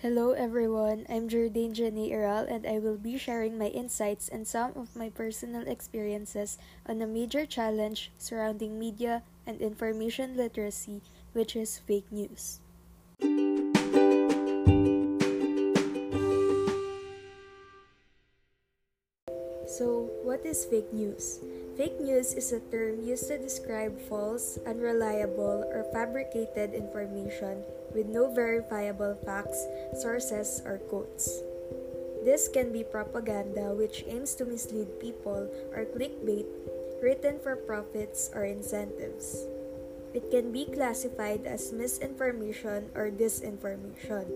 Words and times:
Hello 0.00 0.32
everyone, 0.32 1.04
I'm 1.10 1.28
Jardine 1.28 1.74
Jenny 1.74 2.08
Iral 2.08 2.48
and 2.48 2.64
I 2.64 2.78
will 2.78 2.96
be 2.96 3.18
sharing 3.18 3.58
my 3.58 3.66
insights 3.66 4.30
and 4.30 4.48
some 4.48 4.72
of 4.72 4.96
my 4.96 5.10
personal 5.10 5.68
experiences 5.68 6.56
on 6.86 7.02
a 7.02 7.06
major 7.06 7.44
challenge 7.44 8.10
surrounding 8.16 8.80
media 8.80 9.22
and 9.46 9.60
information 9.60 10.38
literacy, 10.38 11.02
which 11.34 11.54
is 11.54 11.84
fake 11.84 12.08
news. 12.10 12.60
So, 19.70 20.10
what 20.26 20.42
is 20.42 20.66
fake 20.66 20.90
news? 20.90 21.38
Fake 21.78 22.02
news 22.02 22.34
is 22.34 22.50
a 22.50 22.58
term 22.74 23.06
used 23.06 23.30
to 23.30 23.38
describe 23.38 23.94
false, 24.10 24.58
unreliable, 24.66 25.62
or 25.70 25.86
fabricated 25.94 26.74
information 26.74 27.62
with 27.94 28.10
no 28.10 28.26
verifiable 28.26 29.14
facts, 29.22 29.62
sources, 29.94 30.58
or 30.66 30.82
quotes. 30.90 31.46
This 32.26 32.50
can 32.50 32.74
be 32.74 32.82
propaganda 32.82 33.70
which 33.70 34.02
aims 34.10 34.34
to 34.42 34.44
mislead 34.44 34.98
people 34.98 35.46
or 35.70 35.86
clickbait 35.86 36.50
written 36.98 37.38
for 37.38 37.54
profits 37.54 38.26
or 38.34 38.42
incentives. 38.42 39.46
It 40.12 40.34
can 40.34 40.50
be 40.50 40.66
classified 40.66 41.46
as 41.46 41.70
misinformation 41.70 42.90
or 42.98 43.06
disinformation. 43.14 44.26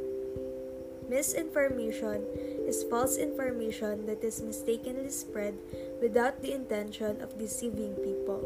Misinformation 1.10 2.22
is 2.66 2.84
false 2.88 3.16
information 3.16 4.06
that 4.06 4.24
is 4.24 4.42
mistakenly 4.42 5.10
spread 5.10 5.54
without 6.00 6.42
the 6.42 6.52
intention 6.52 7.20
of 7.20 7.38
deceiving 7.38 7.94
people, 8.00 8.42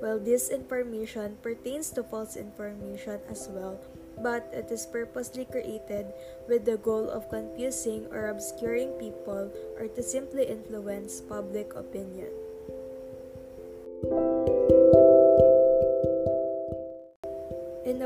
while 0.00 0.20
disinformation 0.20 1.40
pertains 1.42 1.90
to 1.90 2.02
false 2.02 2.36
information 2.36 3.20
as 3.28 3.48
well 3.50 3.80
but 4.22 4.50
it 4.52 4.70
is 4.70 4.86
purposely 4.86 5.44
created 5.44 6.06
with 6.48 6.64
the 6.64 6.76
goal 6.78 7.08
of 7.10 7.30
confusing 7.30 8.06
or 8.10 8.28
obscuring 8.28 8.90
people 8.98 9.50
or 9.78 9.86
to 9.88 10.02
simply 10.02 10.46
influence 10.46 11.20
public 11.20 11.74
opinion. 11.74 12.30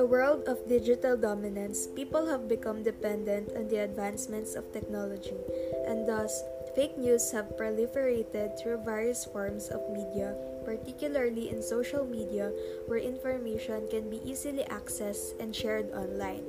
A 0.02 0.04
world 0.04 0.42
of 0.50 0.58
digital 0.66 1.16
dominance, 1.16 1.86
people 1.94 2.26
have 2.26 2.50
become 2.50 2.82
dependent 2.82 3.54
on 3.54 3.68
the 3.70 3.78
advancements 3.78 4.58
of 4.58 4.66
technology, 4.74 5.38
and 5.86 6.08
thus, 6.10 6.42
fake 6.74 6.98
news 6.98 7.30
have 7.30 7.54
proliferated 7.54 8.58
through 8.58 8.82
various 8.82 9.24
forms 9.24 9.70
of 9.70 9.78
media 9.94 10.34
particularly 10.64 11.50
in 11.50 11.62
social 11.62 12.06
media 12.06 12.52
where 12.86 12.98
information 12.98 13.82
can 13.90 14.08
be 14.08 14.22
easily 14.24 14.62
accessed 14.70 15.34
and 15.40 15.54
shared 15.54 15.90
online. 15.90 16.46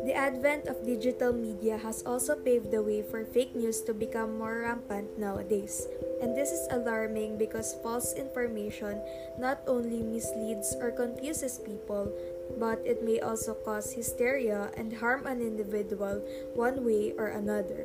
The 0.00 0.16
advent 0.16 0.64
of 0.64 0.86
digital 0.86 1.32
media 1.32 1.76
has 1.76 2.02
also 2.08 2.34
paved 2.34 2.72
the 2.72 2.82
way 2.82 3.02
for 3.04 3.24
fake 3.24 3.54
news 3.54 3.82
to 3.84 3.92
become 3.92 4.38
more 4.38 4.64
rampant 4.64 5.18
nowadays. 5.18 5.84
And 6.22 6.32
this 6.32 6.52
is 6.52 6.68
alarming 6.72 7.36
because 7.36 7.76
false 7.82 8.14
information 8.16 9.00
not 9.38 9.60
only 9.68 10.00
misleads 10.00 10.72
or 10.80 10.90
confuses 10.90 11.60
people, 11.60 12.08
but 12.56 12.80
it 12.84 13.04
may 13.04 13.20
also 13.20 13.52
cause 13.52 13.92
hysteria 13.92 14.72
and 14.76 14.92
harm 14.92 15.26
an 15.26 15.44
individual 15.44 16.24
one 16.56 16.84
way 16.84 17.12
or 17.16 17.28
another. 17.28 17.84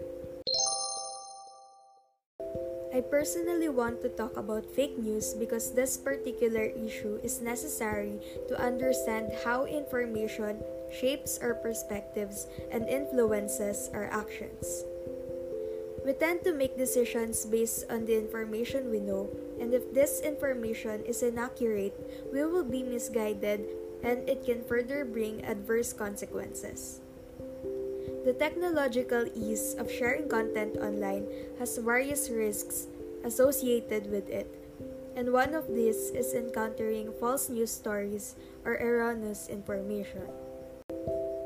I 2.95 3.03
personally 3.03 3.67
want 3.67 3.99
to 4.03 4.09
talk 4.15 4.39
about 4.39 4.63
fake 4.71 4.95
news 4.95 5.35
because 5.35 5.75
this 5.75 5.99
particular 5.99 6.63
issue 6.63 7.19
is 7.19 7.43
necessary 7.43 8.23
to 8.47 8.55
understand 8.55 9.35
how 9.43 9.67
information 9.67 10.63
shapes 10.91 11.39
our 11.41 11.53
perspectives 11.53 12.47
and 12.71 12.87
influences 12.87 13.89
our 13.93 14.05
actions. 14.11 14.85
We 16.05 16.13
tend 16.13 16.43
to 16.45 16.53
make 16.53 16.77
decisions 16.77 17.45
based 17.45 17.89
on 17.89 18.05
the 18.05 18.13
information 18.13 18.91
we 18.91 18.99
know, 19.01 19.29
and 19.59 19.73
if 19.73 19.89
this 19.91 20.21
information 20.21 21.01
is 21.01 21.23
inaccurate, 21.23 21.97
we 22.31 22.45
will 22.45 22.63
be 22.63 22.83
misguided 22.83 23.65
and 24.05 24.21
it 24.29 24.45
can 24.45 24.61
further 24.61 25.03
bring 25.03 25.43
adverse 25.43 25.93
consequences. 25.93 27.01
The 28.25 28.37
technological 28.37 29.25
ease 29.33 29.73
of 29.77 29.89
sharing 29.89 30.29
content 30.29 30.77
online 30.77 31.25
has 31.57 31.77
various 31.77 32.29
risks 32.29 32.85
associated 33.23 34.05
with 34.09 34.29
it, 34.29 34.45
and 35.17 35.33
one 35.33 35.53
of 35.57 35.73
these 35.73 36.13
is 36.13 36.33
encountering 36.33 37.13
false 37.19 37.49
news 37.49 37.73
stories 37.73 38.35
or 38.65 38.77
erroneous 38.77 39.49
information. 39.49 40.29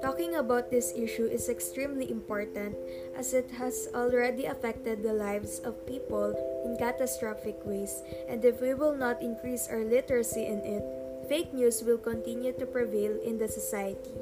Talking 0.02 0.36
about 0.36 0.72
this 0.72 0.96
issue 0.96 1.28
is 1.28 1.50
extremely 1.50 2.10
important 2.10 2.76
as 3.16 3.34
it 3.34 3.52
has 3.60 3.92
already 3.94 4.46
affected 4.46 5.04
the 5.04 5.12
lives 5.12 5.60
of 5.60 5.86
people 5.86 6.32
in 6.64 6.80
catastrophic 6.80 7.60
ways, 7.66 8.02
and 8.28 8.44
if 8.44 8.62
we 8.62 8.74
will 8.74 8.96
not 8.96 9.22
increase 9.22 9.68
our 9.68 9.84
literacy 9.84 10.48
in 10.48 10.64
it, 10.64 10.84
fake 11.28 11.54
news 11.54 11.84
will 11.84 12.00
continue 12.00 12.54
to 12.54 12.66
prevail 12.66 13.20
in 13.20 13.38
the 13.38 13.48
society. 13.48 14.16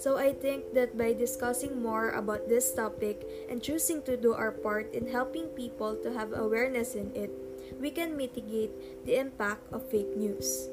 So 0.00 0.16
I 0.16 0.32
think 0.32 0.72
that 0.72 0.96
by 0.96 1.12
discussing 1.12 1.82
more 1.82 2.16
about 2.16 2.48
this 2.48 2.72
topic 2.72 3.20
and 3.52 3.60
choosing 3.60 4.00
to 4.08 4.16
do 4.16 4.32
our 4.32 4.50
part 4.50 4.94
in 4.94 5.12
helping 5.12 5.52
people 5.52 5.94
to 6.00 6.12
have 6.16 6.32
awareness 6.32 6.96
in 6.96 7.12
it, 7.14 7.28
we 7.78 7.90
can 7.90 8.16
mitigate 8.16 9.04
the 9.04 9.20
impact 9.20 9.60
of 9.72 9.84
fake 9.92 10.16
news. 10.16 10.72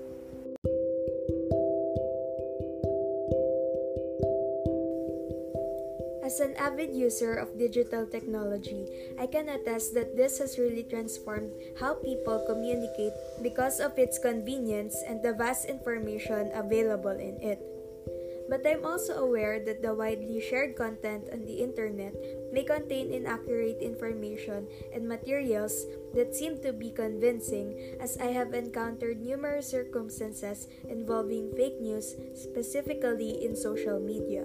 As 6.27 6.43
an 6.43 6.59
avid 6.59 6.91
user 6.91 7.39
of 7.39 7.55
digital 7.55 8.03
technology, 8.03 8.83
I 9.15 9.31
can 9.31 9.47
attest 9.47 9.95
that 9.95 10.19
this 10.19 10.43
has 10.43 10.59
really 10.59 10.83
transformed 10.83 11.55
how 11.79 12.03
people 12.03 12.43
communicate 12.43 13.15
because 13.39 13.79
of 13.79 13.95
its 13.95 14.19
convenience 14.19 14.99
and 15.07 15.23
the 15.23 15.31
vast 15.31 15.71
information 15.71 16.51
available 16.51 17.15
in 17.15 17.39
it. 17.39 17.63
But 18.51 18.67
I'm 18.67 18.83
also 18.83 19.23
aware 19.23 19.63
that 19.63 19.79
the 19.79 19.95
widely 19.95 20.43
shared 20.43 20.75
content 20.75 21.31
on 21.31 21.47
the 21.47 21.63
internet 21.63 22.11
may 22.51 22.67
contain 22.67 23.15
inaccurate 23.15 23.79
information 23.79 24.67
and 24.91 25.07
materials 25.07 25.87
that 26.11 26.35
seem 26.35 26.59
to 26.59 26.75
be 26.75 26.91
convincing, 26.91 27.71
as 28.03 28.19
I 28.19 28.35
have 28.35 28.51
encountered 28.51 29.23
numerous 29.23 29.71
circumstances 29.71 30.67
involving 30.91 31.55
fake 31.55 31.79
news, 31.79 32.19
specifically 32.35 33.47
in 33.47 33.55
social 33.55 34.03
media. 34.03 34.43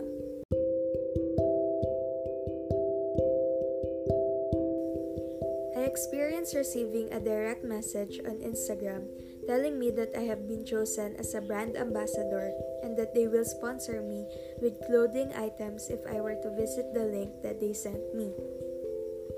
Experienced 5.92 6.56
receiving 6.56 7.12
a 7.12 7.20
direct 7.20 7.60
message 7.60 8.16
on 8.24 8.40
Instagram 8.40 9.04
telling 9.44 9.76
me 9.76 9.92
that 9.92 10.16
I 10.16 10.24
have 10.24 10.48
been 10.48 10.64
chosen 10.64 11.12
as 11.20 11.36
a 11.36 11.44
brand 11.44 11.76
ambassador 11.76 12.48
and 12.80 12.96
that 12.96 13.12
they 13.12 13.28
will 13.28 13.44
sponsor 13.44 14.00
me 14.00 14.24
with 14.64 14.80
clothing 14.88 15.36
items 15.36 15.92
if 15.92 16.00
I 16.08 16.16
were 16.24 16.40
to 16.40 16.56
visit 16.56 16.96
the 16.96 17.04
link 17.04 17.44
that 17.44 17.60
they 17.60 17.76
sent 17.76 18.00
me. 18.16 18.32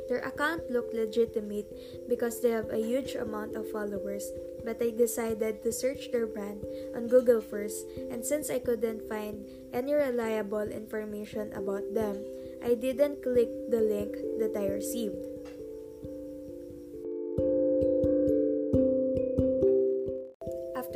Their 0.06 0.22
account 0.22 0.70
looked 0.70 0.94
legitimate 0.94 1.66
because 2.06 2.38
they 2.38 2.54
have 2.54 2.70
a 2.70 2.78
huge 2.78 3.18
amount 3.18 3.56
of 3.56 3.66
followers, 3.74 4.22
but 4.62 4.78
I 4.78 4.94
decided 4.94 5.64
to 5.64 5.72
search 5.72 6.12
their 6.12 6.28
brand 6.28 6.62
on 6.94 7.08
Google 7.08 7.40
first, 7.40 7.82
and 8.12 8.22
since 8.22 8.46
I 8.46 8.62
couldn't 8.62 9.08
find 9.08 9.42
any 9.72 9.94
reliable 9.94 10.70
information 10.70 11.50
about 11.56 11.82
them, 11.94 12.22
I 12.62 12.78
didn't 12.78 13.26
click 13.26 13.50
the 13.74 13.80
link 13.80 14.14
that 14.38 14.54
I 14.54 14.70
received. 14.70 15.33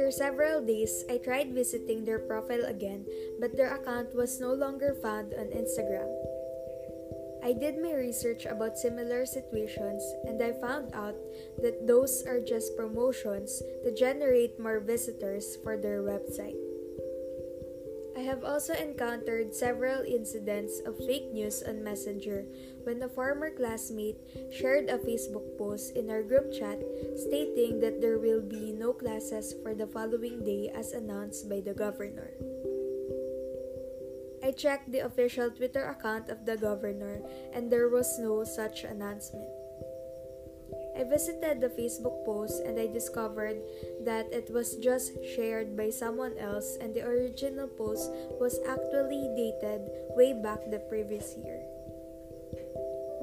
After 0.08 0.24
several 0.24 0.64
days, 0.64 1.04
I 1.12 1.20
tried 1.20 1.52
visiting 1.52 2.06
their 2.06 2.18
profile 2.18 2.64
again, 2.64 3.04
but 3.38 3.52
their 3.54 3.76
account 3.76 4.16
was 4.16 4.40
no 4.40 4.54
longer 4.54 4.96
found 5.04 5.34
on 5.36 5.52
Instagram. 5.52 6.08
I 7.44 7.52
did 7.52 7.76
my 7.76 7.92
research 7.92 8.46
about 8.46 8.80
similar 8.80 9.26
situations 9.26 10.00
and 10.24 10.40
I 10.40 10.56
found 10.64 10.96
out 10.96 11.20
that 11.60 11.86
those 11.86 12.24
are 12.24 12.40
just 12.40 12.74
promotions 12.74 13.60
to 13.84 13.92
generate 13.92 14.58
more 14.58 14.80
visitors 14.80 15.58
for 15.62 15.76
their 15.76 16.00
website. 16.00 16.56
I 18.18 18.26
have 18.26 18.42
also 18.42 18.74
encountered 18.74 19.54
several 19.54 20.02
incidents 20.02 20.82
of 20.82 20.98
fake 20.98 21.30
news 21.30 21.62
on 21.62 21.86
Messenger 21.86 22.50
when 22.82 23.00
a 23.00 23.08
former 23.08 23.48
classmate 23.54 24.18
shared 24.50 24.90
a 24.90 24.98
Facebook 24.98 25.56
post 25.56 25.94
in 25.94 26.10
our 26.10 26.26
group 26.26 26.50
chat 26.50 26.82
stating 27.14 27.78
that 27.78 28.02
there 28.02 28.18
will 28.18 28.42
be 28.42 28.74
no 28.74 28.92
classes 28.92 29.54
for 29.62 29.72
the 29.72 29.86
following 29.86 30.42
day 30.42 30.66
as 30.74 30.98
announced 30.98 31.48
by 31.48 31.60
the 31.62 31.72
governor. 31.72 32.34
I 34.42 34.50
checked 34.50 34.90
the 34.90 35.06
official 35.06 35.54
Twitter 35.54 35.86
account 35.86 36.28
of 36.28 36.44
the 36.44 36.56
governor 36.56 37.22
and 37.54 37.70
there 37.70 37.88
was 37.88 38.18
no 38.18 38.42
such 38.42 38.82
announcement. 38.82 39.46
I 40.98 41.04
visited 41.04 41.60
the 41.60 41.70
Facebook 41.70 42.26
post 42.26 42.60
and 42.66 42.74
I 42.74 42.90
discovered 42.90 43.62
that 44.02 44.26
it 44.34 44.50
was 44.50 44.74
just 44.82 45.14
shared 45.22 45.76
by 45.76 45.90
someone 45.90 46.36
else 46.38 46.76
and 46.80 46.92
the 46.92 47.06
original 47.06 47.68
post 47.68 48.10
was 48.42 48.58
actually 48.66 49.30
dated 49.38 49.86
way 50.18 50.34
back 50.34 50.58
the 50.66 50.82
previous 50.90 51.38
year. 51.38 51.62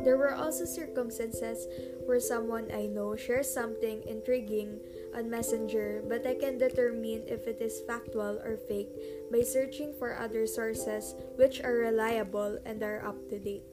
There 0.08 0.16
were 0.16 0.36
also 0.36 0.64
circumstances 0.64 1.68
where 2.06 2.20
someone 2.20 2.72
I 2.72 2.86
know 2.86 3.16
shares 3.16 3.52
something 3.52 4.04
intriguing 4.08 4.80
on 5.16 5.30
Messenger, 5.30 6.04
but 6.08 6.28
I 6.28 6.36
can 6.36 6.58
determine 6.58 7.28
if 7.28 7.48
it 7.48 7.60
is 7.60 7.82
factual 7.88 8.40
or 8.40 8.56
fake 8.56 8.94
by 9.32 9.42
searching 9.42 9.92
for 9.98 10.16
other 10.16 10.48
sources 10.48 11.16
which 11.36 11.60
are 11.60 11.90
reliable 11.90 12.60
and 12.66 12.84
are 12.84 13.04
up 13.04 13.18
to 13.30 13.40
date. 13.40 13.66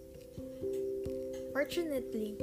Fortunately, 1.53 2.37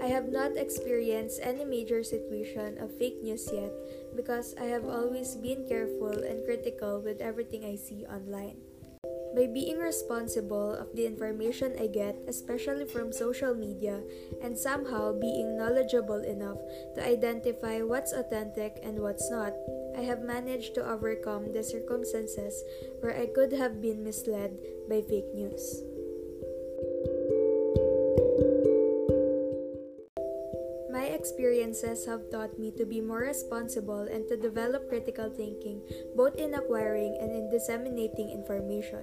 I 0.00 0.06
have 0.08 0.32
not 0.32 0.56
experienced 0.56 1.40
any 1.42 1.64
major 1.64 2.02
situation 2.02 2.78
of 2.78 2.96
fake 2.96 3.22
news 3.22 3.48
yet 3.52 3.72
because 4.16 4.54
I 4.60 4.64
have 4.72 4.88
always 4.88 5.36
been 5.36 5.68
careful 5.68 6.24
and 6.24 6.44
critical 6.44 7.00
with 7.00 7.20
everything 7.20 7.64
I 7.64 7.76
see 7.76 8.04
online. 8.08 8.56
By 9.36 9.46
being 9.46 9.76
responsible 9.76 10.72
of 10.72 10.96
the 10.96 11.04
information 11.04 11.76
I 11.78 11.88
get, 11.88 12.16
especially 12.26 12.86
from 12.86 13.12
social 13.12 13.54
media, 13.54 14.00
and 14.40 14.56
somehow 14.56 15.12
being 15.12 15.58
knowledgeable 15.58 16.24
enough 16.24 16.56
to 16.94 17.04
identify 17.04 17.82
what's 17.82 18.16
authentic 18.16 18.80
and 18.82 18.98
what's 18.98 19.30
not, 19.30 19.52
I 19.94 20.00
have 20.08 20.24
managed 20.24 20.74
to 20.76 20.88
overcome 20.88 21.52
the 21.52 21.62
circumstances 21.62 22.64
where 23.00 23.12
I 23.12 23.26
could 23.26 23.52
have 23.52 23.82
been 23.82 24.02
misled 24.02 24.56
by 24.88 25.02
fake 25.02 25.28
news. 25.34 25.84
Experiences 31.26 32.06
have 32.06 32.30
taught 32.30 32.54
me 32.54 32.70
to 32.78 32.86
be 32.86 33.02
more 33.02 33.26
responsible 33.26 34.06
and 34.06 34.22
to 34.30 34.38
develop 34.38 34.86
critical 34.86 35.26
thinking 35.26 35.82
both 36.14 36.38
in 36.38 36.54
acquiring 36.54 37.18
and 37.18 37.34
in 37.34 37.50
disseminating 37.50 38.30
information. 38.30 39.02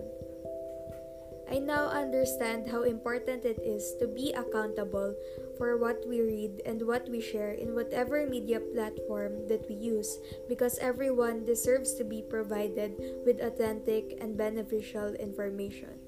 I 1.52 1.60
now 1.60 1.92
understand 1.92 2.72
how 2.72 2.88
important 2.88 3.44
it 3.44 3.60
is 3.60 4.00
to 4.00 4.08
be 4.08 4.32
accountable 4.32 5.14
for 5.60 5.76
what 5.76 6.00
we 6.08 6.24
read 6.24 6.64
and 6.66 6.88
what 6.88 7.12
we 7.12 7.20
share 7.20 7.52
in 7.52 7.76
whatever 7.76 8.26
media 8.26 8.64
platform 8.72 9.44
that 9.52 9.68
we 9.68 9.76
use 9.76 10.08
because 10.48 10.80
everyone 10.80 11.44
deserves 11.44 11.94
to 12.00 12.08
be 12.08 12.24
provided 12.24 12.96
with 13.28 13.44
authentic 13.44 14.16
and 14.24 14.40
beneficial 14.40 15.14
information. 15.20 16.03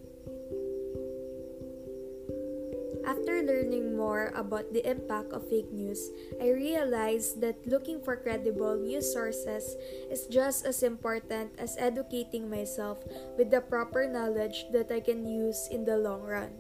Learning 3.45 3.95
more 3.95 4.33
about 4.36 4.74
the 4.74 4.83
impact 4.83 5.31
of 5.31 5.47
fake 5.50 5.71
news, 5.71 6.09
I 6.42 6.50
realized 6.51 7.42
that 7.42 7.62
looking 7.65 8.01
for 8.01 8.18
credible 8.18 8.75
news 8.75 9.13
sources 9.13 9.77
is 10.09 10.27
just 10.27 10.65
as 10.65 10.83
important 10.83 11.53
as 11.57 11.77
educating 11.77 12.50
myself 12.50 13.00
with 13.38 13.51
the 13.51 13.62
proper 13.62 14.07
knowledge 14.07 14.65
that 14.74 14.92
I 14.92 15.00
can 15.00 15.25
use 15.25 15.69
in 15.71 15.86
the 15.86 15.97
long 15.97 16.21
run. 16.21 16.51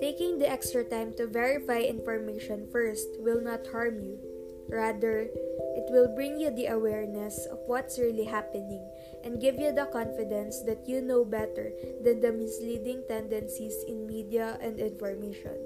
Taking 0.00 0.38
the 0.38 0.48
extra 0.48 0.84
time 0.84 1.12
to 1.20 1.26
verify 1.26 1.84
information 1.84 2.68
first 2.72 3.20
will 3.20 3.40
not 3.40 3.68
harm 3.68 4.00
you. 4.00 4.16
Rather, 4.70 5.28
it 5.76 5.86
will 5.90 6.08
bring 6.14 6.38
you 6.38 6.50
the 6.50 6.66
awareness 6.72 7.46
of 7.50 7.58
what's 7.66 7.98
really 7.98 8.24
happening 8.24 8.86
and 9.24 9.40
give 9.40 9.58
you 9.58 9.72
the 9.72 9.86
confidence 9.92 10.62
that 10.62 10.86
you 10.86 11.00
know 11.02 11.24
better 11.24 11.72
than 12.02 12.20
the 12.20 12.32
misleading 12.32 13.02
tendencies 13.08 13.74
in 13.86 14.06
media 14.06 14.56
and 14.62 14.78
information. 14.78 15.58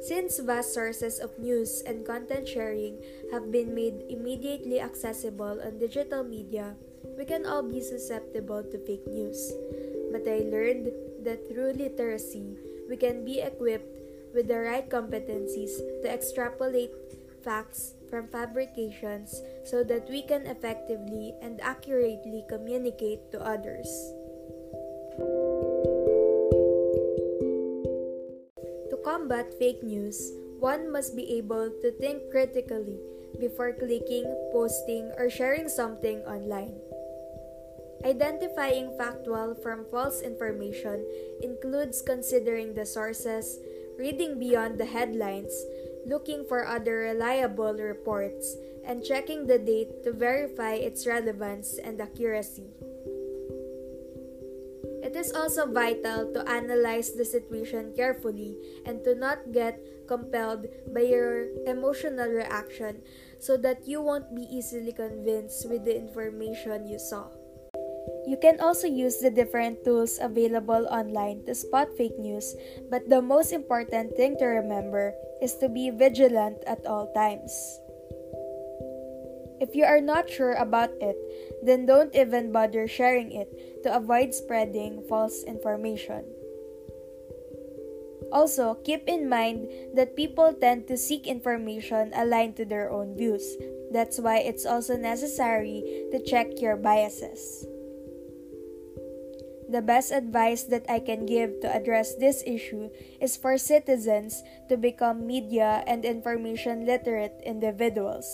Since 0.00 0.38
vast 0.38 0.72
sources 0.72 1.18
of 1.18 1.38
news 1.38 1.82
and 1.82 2.06
content 2.06 2.48
sharing 2.48 3.02
have 3.32 3.50
been 3.50 3.74
made 3.74 4.06
immediately 4.08 4.80
accessible 4.80 5.58
on 5.58 5.78
digital 5.78 6.22
media, 6.22 6.76
we 7.18 7.24
can 7.24 7.46
all 7.46 7.62
be 7.62 7.80
susceptible 7.80 8.62
to 8.62 8.78
fake 8.86 9.06
news. 9.06 9.52
But 10.10 10.22
I 10.26 10.46
learned 10.46 10.90
that 11.24 11.48
through 11.48 11.74
literacy, 11.74 12.56
we 12.88 12.96
can 12.96 13.24
be 13.24 13.40
equipped 13.40 13.98
with 14.34 14.48
the 14.48 14.60
right 14.60 14.88
competencies 14.88 15.82
to 16.02 16.06
extrapolate 16.08 16.94
facts 17.42 17.94
from 18.10 18.28
fabrications 18.28 19.42
so 19.64 19.82
that 19.84 20.08
we 20.08 20.22
can 20.22 20.46
effectively 20.46 21.34
and 21.42 21.60
accurately 21.60 22.44
communicate 22.48 23.30
to 23.32 23.40
others. 23.40 23.88
Combat 29.08 29.48
fake 29.56 29.80
news, 29.80 30.36
one 30.60 30.92
must 30.92 31.16
be 31.16 31.40
able 31.40 31.72
to 31.80 31.88
think 31.96 32.20
critically 32.28 33.00
before 33.40 33.72
clicking, 33.72 34.28
posting, 34.52 35.08
or 35.16 35.32
sharing 35.32 35.64
something 35.64 36.20
online. 36.28 36.76
Identifying 38.04 38.92
factual 39.00 39.56
from 39.64 39.88
false 39.88 40.20
information 40.20 41.08
includes 41.40 42.04
considering 42.04 42.74
the 42.76 42.84
sources, 42.84 43.56
reading 43.96 44.38
beyond 44.38 44.76
the 44.76 44.84
headlines, 44.84 45.56
looking 46.04 46.44
for 46.44 46.68
other 46.68 47.08
reliable 47.08 47.72
reports, 47.80 48.60
and 48.84 49.00
checking 49.00 49.46
the 49.48 49.58
date 49.58 50.04
to 50.04 50.12
verify 50.12 50.76
its 50.76 51.06
relevance 51.06 51.80
and 51.80 51.98
accuracy. 51.98 52.68
It 55.08 55.16
is 55.16 55.32
also 55.32 55.64
vital 55.64 56.28
to 56.36 56.44
analyze 56.44 57.16
the 57.16 57.24
situation 57.24 57.96
carefully 57.96 58.60
and 58.84 59.00
to 59.08 59.16
not 59.16 59.56
get 59.56 59.80
compelled 60.04 60.68
by 60.92 61.08
your 61.08 61.48
emotional 61.64 62.28
reaction 62.28 63.00
so 63.40 63.56
that 63.56 63.88
you 63.88 64.04
won't 64.04 64.28
be 64.36 64.44
easily 64.52 64.92
convinced 64.92 65.64
with 65.64 65.88
the 65.88 65.96
information 65.96 66.84
you 66.84 67.00
saw. 67.00 67.32
You 68.28 68.36
can 68.36 68.60
also 68.60 68.84
use 68.84 69.16
the 69.24 69.32
different 69.32 69.80
tools 69.80 70.20
available 70.20 70.84
online 70.92 71.40
to 71.48 71.56
spot 71.56 71.88
fake 71.96 72.20
news, 72.20 72.52
but 72.92 73.08
the 73.08 73.24
most 73.24 73.56
important 73.56 74.12
thing 74.12 74.36
to 74.36 74.60
remember 74.60 75.16
is 75.40 75.56
to 75.64 75.72
be 75.72 75.88
vigilant 75.88 76.60
at 76.68 76.84
all 76.84 77.08
times. 77.16 77.80
If 79.68 79.76
you 79.76 79.84
are 79.84 80.00
not 80.00 80.32
sure 80.32 80.56
about 80.56 80.96
it, 80.96 81.20
then 81.60 81.84
don't 81.84 82.16
even 82.16 82.52
bother 82.52 82.88
sharing 82.88 83.32
it 83.32 83.84
to 83.84 83.94
avoid 83.94 84.32
spreading 84.32 85.04
false 85.04 85.44
information. 85.44 86.24
Also, 88.32 88.80
keep 88.80 89.04
in 89.04 89.28
mind 89.28 89.68
that 89.92 90.16
people 90.16 90.56
tend 90.56 90.88
to 90.88 90.96
seek 90.96 91.26
information 91.26 92.12
aligned 92.16 92.56
to 92.56 92.64
their 92.64 92.88
own 92.90 93.14
views. 93.14 93.44
That's 93.92 94.18
why 94.18 94.38
it's 94.38 94.64
also 94.64 94.96
necessary 94.96 95.84
to 96.12 96.24
check 96.24 96.60
your 96.60 96.76
biases. 96.76 97.68
The 99.68 99.84
best 99.84 100.12
advice 100.12 100.62
that 100.72 100.88
I 100.88 100.98
can 100.98 101.26
give 101.26 101.60
to 101.60 101.68
address 101.68 102.16
this 102.16 102.42
issue 102.46 102.88
is 103.20 103.36
for 103.36 103.58
citizens 103.58 104.42
to 104.70 104.78
become 104.78 105.26
media 105.26 105.84
and 105.86 106.06
information 106.06 106.86
literate 106.86 107.36
individuals. 107.44 108.24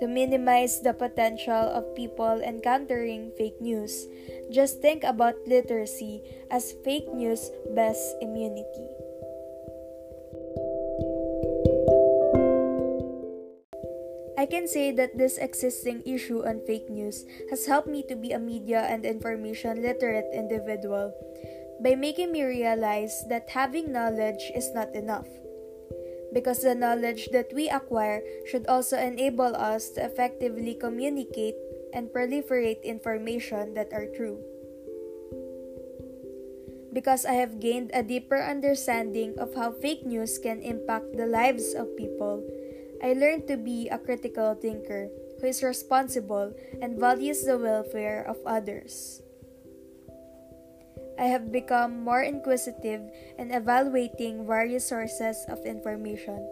To 0.00 0.08
minimize 0.08 0.80
the 0.80 0.92
potential 0.92 1.70
of 1.72 1.94
people 1.94 2.42
encountering 2.42 3.30
fake 3.38 3.60
news, 3.60 4.06
just 4.50 4.80
think 4.80 5.04
about 5.04 5.36
literacy 5.46 6.22
as 6.50 6.74
fake 6.84 7.08
news 7.14 7.50
best 7.74 8.16
immunity. 8.20 8.88
I 14.36 14.46
can 14.46 14.68
say 14.68 14.92
that 14.92 15.16
this 15.16 15.38
existing 15.38 16.02
issue 16.04 16.44
on 16.44 16.60
fake 16.66 16.90
news 16.90 17.24
has 17.48 17.64
helped 17.64 17.88
me 17.88 18.04
to 18.08 18.16
be 18.16 18.32
a 18.32 18.38
media 18.38 18.84
and 18.84 19.06
information 19.06 19.80
literate 19.80 20.28
individual 20.34 21.14
by 21.80 21.94
making 21.94 22.32
me 22.32 22.44
realize 22.44 23.24
that 23.28 23.48
having 23.48 23.92
knowledge 23.92 24.52
is 24.54 24.68
not 24.74 24.92
enough. 24.94 25.28
Because 26.34 26.66
the 26.66 26.74
knowledge 26.74 27.30
that 27.30 27.54
we 27.54 27.70
acquire 27.70 28.26
should 28.44 28.66
also 28.66 28.98
enable 28.98 29.54
us 29.54 29.94
to 29.94 30.02
effectively 30.02 30.74
communicate 30.74 31.54
and 31.94 32.10
proliferate 32.10 32.82
information 32.82 33.74
that 33.78 33.94
are 33.94 34.10
true. 34.10 34.42
Because 36.92 37.24
I 37.24 37.38
have 37.38 37.62
gained 37.62 37.94
a 37.94 38.02
deeper 38.02 38.42
understanding 38.42 39.38
of 39.38 39.54
how 39.54 39.70
fake 39.70 40.04
news 40.04 40.38
can 40.38 40.62
impact 40.62 41.14
the 41.14 41.26
lives 41.26 41.74
of 41.74 41.96
people 41.96 42.42
I 43.04 43.12
learned 43.12 43.46
to 43.48 43.58
be 43.58 43.88
a 43.92 43.98
critical 43.98 44.54
thinker 44.54 45.12
who 45.38 45.46
is 45.46 45.62
responsible 45.62 46.56
and 46.80 46.96
values 46.96 47.44
the 47.44 47.58
welfare 47.58 48.24
of 48.24 48.40
others. 48.46 49.20
I 51.18 51.26
have 51.30 51.52
become 51.52 52.02
more 52.02 52.22
inquisitive 52.22 53.02
in 53.38 53.50
evaluating 53.50 54.46
various 54.46 54.86
sources 54.88 55.44
of 55.48 55.64
information, 55.64 56.42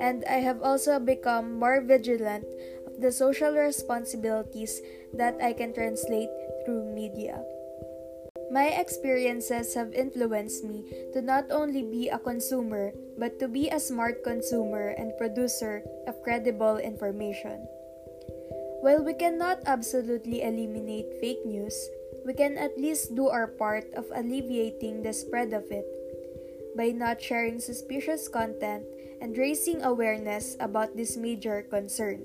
and 0.00 0.24
I 0.24 0.40
have 0.40 0.62
also 0.62 0.98
become 0.98 1.58
more 1.58 1.80
vigilant 1.80 2.44
of 2.86 3.00
the 3.00 3.12
social 3.12 3.52
responsibilities 3.52 4.80
that 5.14 5.36
I 5.42 5.52
can 5.52 5.74
translate 5.74 6.30
through 6.64 6.94
media. 6.94 7.44
My 8.50 8.72
experiences 8.72 9.74
have 9.74 9.92
influenced 9.92 10.64
me 10.64 10.88
to 11.12 11.20
not 11.20 11.52
only 11.52 11.82
be 11.84 12.08
a 12.08 12.18
consumer, 12.18 12.92
but 13.18 13.38
to 13.40 13.48
be 13.48 13.68
a 13.68 13.78
smart 13.78 14.24
consumer 14.24 14.96
and 14.96 15.12
producer 15.18 15.84
of 16.06 16.22
credible 16.22 16.78
information. 16.78 17.68
While 18.80 19.02
we 19.02 19.14
cannot 19.14 19.66
absolutely 19.66 20.42
eliminate 20.42 21.18
fake 21.20 21.44
news, 21.44 21.74
we 22.24 22.34
can 22.34 22.56
at 22.56 22.78
least 22.78 23.14
do 23.14 23.28
our 23.28 23.46
part 23.46 23.92
of 23.94 24.06
alleviating 24.14 25.02
the 25.02 25.12
spread 25.12 25.52
of 25.52 25.66
it 25.70 25.86
by 26.76 26.90
not 26.94 27.20
sharing 27.20 27.58
suspicious 27.58 28.28
content 28.28 28.84
and 29.20 29.36
raising 29.36 29.82
awareness 29.82 30.56
about 30.60 30.96
this 30.96 31.16
major 31.16 31.62
concern. 31.62 32.22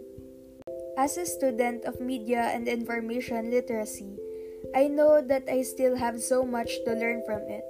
As 0.97 1.17
a 1.17 1.25
student 1.25 1.85
of 1.85 1.99
media 1.99 2.53
and 2.53 2.67
information 2.67 3.49
literacy, 3.49 4.19
I 4.75 4.87
know 4.87 5.21
that 5.21 5.49
I 5.49 5.63
still 5.63 5.95
have 5.97 6.21
so 6.21 6.45
much 6.45 6.69
to 6.85 6.93
learn 6.93 7.23
from 7.25 7.41
it. 7.49 7.65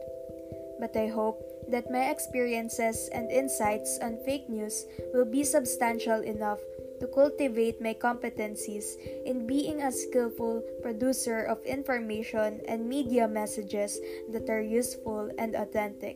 But 0.80 0.96
I 0.98 1.08
hope 1.08 1.40
that 1.72 1.90
my 1.90 2.12
experiences 2.12 3.10
and 3.14 3.32
insights 3.32 3.98
on 4.02 4.20
fake 4.26 4.50
news 4.50 4.86
will 5.14 5.26
be 5.26 5.44
substantial 5.44 6.20
enough 6.20 6.60
to 7.04 7.12
cultivate 7.12 7.84
my 7.84 7.92
competencies 7.92 8.96
in 9.28 9.44
being 9.46 9.84
a 9.84 9.92
skillful 9.92 10.64
producer 10.82 11.44
of 11.44 11.60
information 11.68 12.64
and 12.64 12.88
media 12.88 13.28
messages 13.28 14.00
that 14.32 14.48
are 14.48 14.64
useful 14.64 15.28
and 15.38 15.54
authentic. 15.54 16.16